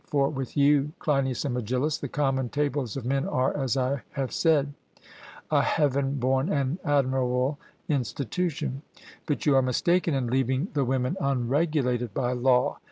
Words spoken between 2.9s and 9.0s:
of men are, as I said, a heaven born and admirable institution,